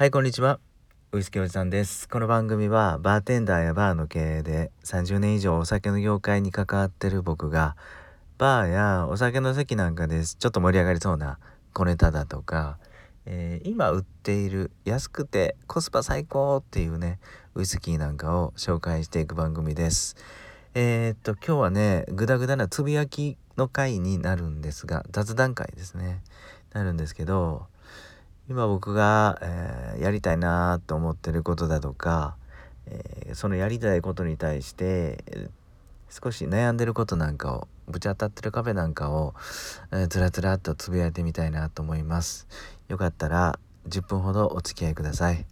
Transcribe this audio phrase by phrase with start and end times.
[0.00, 0.60] はい、こんにちは。
[1.12, 2.08] ウイスキーおじさんです。
[2.08, 7.76] この番組はバーテンダーやバーの経営で30年以上お酒の業界に関わってる僕が
[8.38, 11.38] バーやお酒の席なんかですちょっと盛り上がりそうな
[11.74, 12.78] 小ネタだとか、
[13.26, 17.18] えー、今売っている安くてコスパ最高っていうね
[17.54, 20.16] ウイスキーなんかを紹介していく番組です。
[20.72, 26.22] えー、っと今日はねグダグダなつぶやきの回になるんですが雑談会ですね
[26.72, 27.66] なるんですけど
[28.50, 32.34] 今僕が、えー、やりたいなと思ってることだとか、
[32.86, 35.22] えー、そのやりたいことに対して、
[36.08, 39.34] 少し悩んでることなんかをぶち当たってる壁なんかを、
[39.92, 42.48] えー、ずらずらっとつぶやいてみたいなと思います。
[42.88, 43.56] よかったら
[43.88, 45.46] 10分ほどお付き合いください。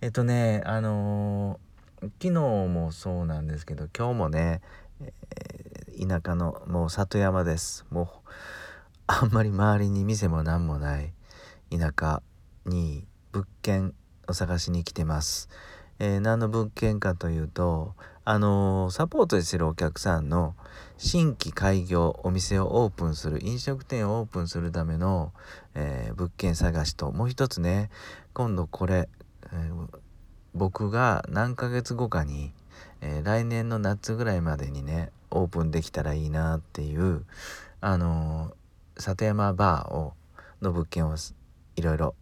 [0.00, 1.60] えっとねあの、
[2.00, 4.62] 昨日もそうなんですけど今日もね、
[5.02, 7.84] え、田舎のもう里山です。
[7.90, 8.30] もう
[9.06, 11.12] あんまり周りに店も何もない。
[11.78, 12.22] 田舎
[12.66, 13.94] に物件
[14.28, 15.48] を探しに来てます。
[15.98, 20.54] えー、何の物件かというと、あのー、サポートしてるお客さんの
[20.98, 25.32] 新規開業お店をオープンする飲食店をオープンするための、
[25.74, 27.90] えー、物件探しともう一つね
[28.34, 29.08] 今度これ、
[29.52, 29.88] えー、
[30.54, 32.52] 僕が何ヶ月後かに、
[33.00, 37.24] え来年の夏ぐらいまでにねオープンできたらいいなっていう
[37.80, 38.52] あの
[38.98, 40.12] 里山バーを
[40.60, 41.16] の物件を
[41.76, 42.14] いろいろ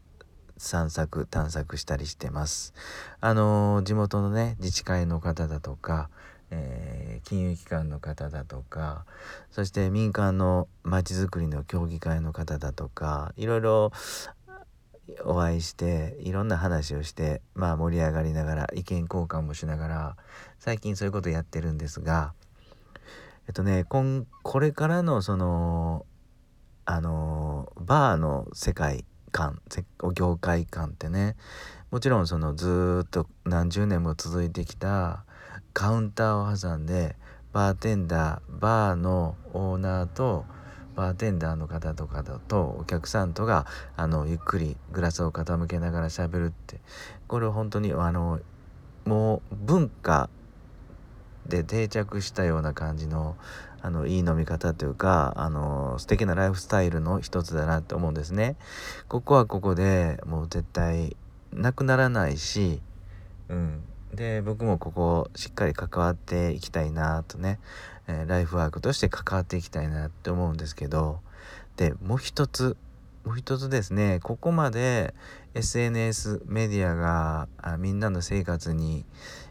[0.56, 2.74] 散策探索したりしてます。
[3.20, 6.10] あの地元のね自治会の方だとか、
[6.50, 9.06] えー、金融機関の方だとか
[9.50, 13.92] そして民間のまちづくりの協議会の方だとかいろいろ
[15.24, 20.16] お会いしていろんな話をしてまあ盛り上がりながら意見交換もしながら
[20.58, 22.34] 最近そういうことやってるんですが
[23.46, 26.06] えっとねこんこれからのその
[26.84, 29.60] あのバーの世界観
[30.14, 31.36] 業界観ってね
[31.90, 35.24] もちろんそのずっと何十年も続いてきた
[35.72, 37.16] カウンターを挟んで
[37.52, 40.44] バーテンダーバーのオーナーと
[40.94, 46.80] バーテンダーの方とかだとお客さんとがあのゆっくりグラスを傾けながら喋るって
[47.26, 48.40] これ本当にあの
[49.04, 50.28] もう文化
[51.46, 53.36] で定着したような感じの
[53.82, 58.56] あのいい飲み方というかあの素敵なライフスタイルの一つだなって思うんですね。
[59.08, 61.16] ここはここでもう絶対
[61.52, 62.80] なくならないし、
[63.48, 63.82] うん、
[64.14, 67.58] で僕もここしっかり関わっていきたいなとね、
[68.06, 71.20] えー、ライフワークとして関わっていきたいなって思うんですけど
[71.76, 72.76] でもう一つ
[73.24, 75.14] もう一つですねここまで
[75.54, 77.48] SNS メディアが
[77.78, 79.04] みんなの生活に、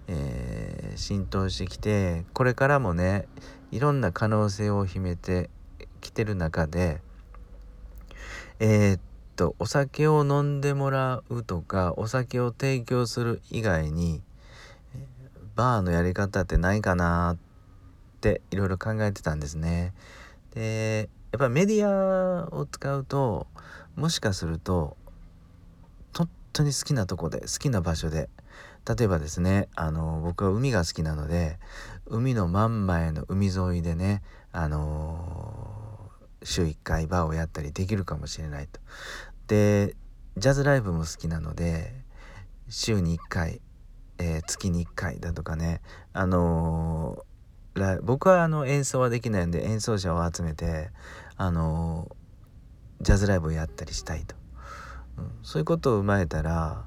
[0.07, 3.27] えー、浸透してきてこれからもね
[3.71, 5.49] いろんな可能性を秘めて
[6.01, 7.01] きてる中で
[8.59, 8.99] えー、っ
[9.35, 14.21] とお酒を飲んでもらうとかお酒を提供する以外に
[15.55, 17.37] バーのやり方ってないかなっ
[18.19, 19.93] ていろいろ考えてたんですね。
[20.53, 23.47] でやっぱメディアを使うと
[23.95, 24.97] もしかすると
[26.15, 28.29] 本当に好きなとこで好きな場所で
[28.87, 31.59] 例えばですねあの僕は海が好きなので
[32.05, 36.09] 海の真ん前の海沿いでねあの
[36.43, 38.79] 週1回バーをやったりできるかもしれないと。
[39.47, 39.95] で
[40.37, 41.93] ジャズライブも好きなので
[42.69, 43.61] 週に1回、
[44.17, 45.81] えー、月に1回だとかね
[46.13, 50.91] あのー、僕はあの演奏はできないんで演奏者を集めて
[51.35, 52.15] あの、
[53.01, 54.35] ジャズライブをやったりしたいと、
[55.17, 56.85] うん、そういうことを踏まえたら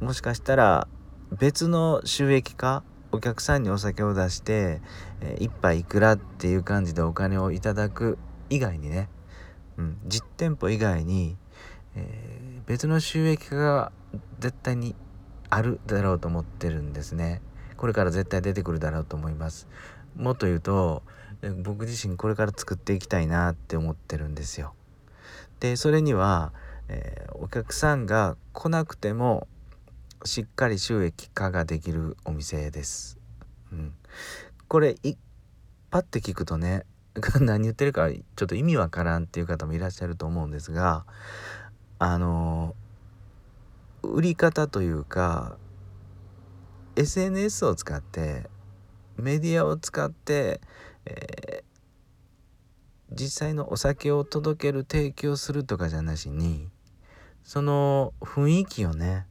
[0.00, 0.88] もしかしたら
[1.32, 2.82] 別の収益化
[3.12, 4.80] お客さんにお酒を出して、
[5.20, 8.18] え、1杯いくらっていう感じでお金をいただく
[8.50, 9.08] 以外にね、
[9.76, 11.36] うん、実店舗以外に、
[11.94, 13.92] えー、別の収益化が
[14.38, 14.94] 絶対に
[15.50, 17.40] あるだろうと思ってるんですね。
[17.76, 19.68] これから絶対出てくるだろうと思います。
[20.16, 21.02] もっと言うと
[21.62, 24.74] 僕自身これから作っていきたいなって思ってるんですよ。
[25.60, 26.52] でそれには、
[26.88, 29.48] えー、お客さんが来なくても
[30.24, 33.18] しっかり収益化ができるお店です。
[33.72, 33.94] うん、
[34.68, 35.16] これい
[35.90, 36.84] パッて聞くとね
[37.40, 41.06] 何言ってるかちょっと意味わからんっていう方もいらっしゃると思うんですが
[41.98, 42.74] あの
[44.02, 45.56] 売り方というか
[46.96, 48.48] SNS を使って
[49.16, 50.60] メディアを使って、
[51.06, 56.68] えー、実際のお酒を届ける提供するとかじゃなしに
[57.44, 59.26] その雰囲気をね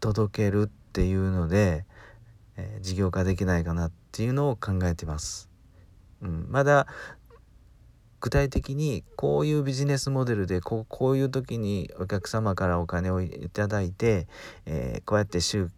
[0.00, 1.84] 届けるっていうので、
[2.56, 5.48] えー、事業化できないかなっていうのを考えてます。
[6.22, 6.86] うん、まだ
[8.20, 14.26] 具体的にこういうビジネスモデルでこうこういう時にお客様からお金をいただいて、
[14.66, 15.70] えー、こうやって収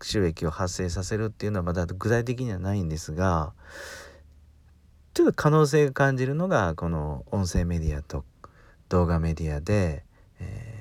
[0.00, 3.52] 益を発生させるっていうのはまだ具体的にはないんですが
[5.14, 8.24] ちょっと可能性が感じるのがこの音声メディアと
[8.88, 10.04] 動画メディアで、
[10.38, 10.79] えー、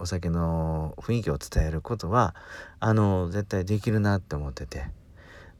[0.00, 2.34] お酒の雰囲気を伝えることは
[2.80, 4.86] あの絶対できるなって思ってて。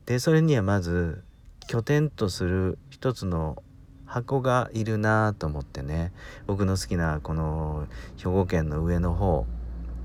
[0.06, 1.22] でそれにはまず
[1.68, 3.62] 拠点とする一つの
[4.06, 6.12] 箱がいるなと思ってね。
[6.48, 9.46] 僕の好きなこの兵庫県の上の方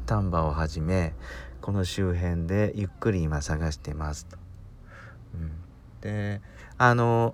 [0.06, 1.16] 丹波をはじめ
[1.62, 4.38] この周辺でゆっくり今探してますと。
[5.34, 5.52] うん、
[6.02, 6.42] で
[6.78, 7.34] あの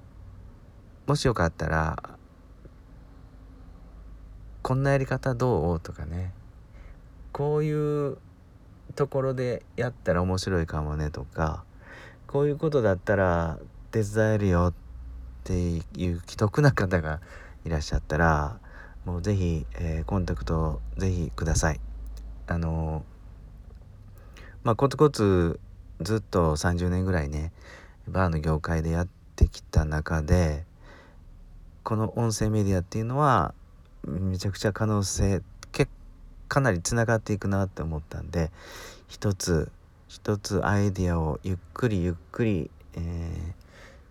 [1.07, 2.01] もしよかったら
[4.61, 5.79] こんなやり方どう？
[5.81, 6.33] とかね。
[7.31, 8.17] こういう
[8.95, 11.63] ところでやったら面白いかもねとか
[12.27, 13.57] こういうことだったら
[13.91, 14.73] 手伝えるよっ
[15.43, 17.19] ていう既得な方が
[17.65, 18.59] いらっしゃったら
[19.05, 21.79] もう是非、えー、コンタクト是非ください。
[22.47, 23.03] あの
[24.63, 25.59] まあコツコツ
[26.01, 27.51] ずっと30年ぐらいね
[28.07, 30.65] バーの業界でやってきた中で
[31.83, 33.53] この音声メディアっていうのは
[34.05, 35.41] めちゃくちゃ可能性
[36.51, 38.51] かなりつながっていくなって思ったんで
[39.07, 39.71] 一つ
[40.09, 43.53] 一つアイディアをゆっくりゆっくり、えー、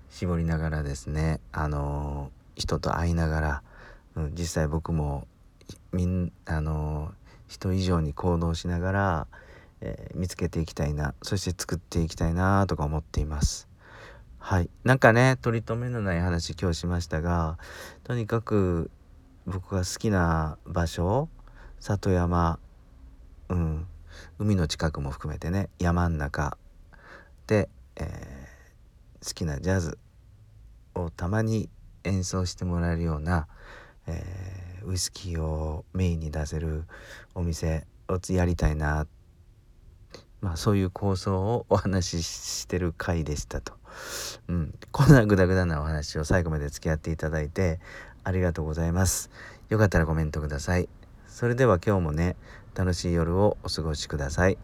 [0.08, 3.62] 絞りながらですねあのー、人と会いながら、
[4.16, 5.28] うん、実際僕も
[5.92, 7.12] みんあのー、
[7.48, 9.26] 人以上に行動しながら、
[9.82, 13.68] え見つけていきたいなそして作っていきたいなとか思っています。
[14.38, 14.70] はい。
[14.84, 17.58] なんかね、取り留めのない話今日しましたが、
[18.04, 18.90] とにかく
[19.46, 21.28] 僕が好きな場所、
[21.80, 22.58] 里山、
[23.48, 23.86] うん、
[24.38, 26.58] 海の近くも含めてね、山ん中
[27.46, 29.98] で、えー、好きなジャズ
[30.94, 31.68] をたまに
[32.04, 33.48] 演奏してもらえるような、
[34.06, 36.84] えー、ウイスキーをメインに出せる
[37.34, 39.06] お店をやりたいな
[40.40, 43.74] まあそういう構想をお話ししてる回でしたと。
[44.48, 47.80] うん、こんなグダグダなお話を最後まで付き合っていただいて
[48.24, 49.30] ありがとうございます。
[49.68, 50.88] よかったらコメントください。
[51.40, 52.36] それでは今日もね、
[52.74, 54.58] 楽しい夜をお過ごしください。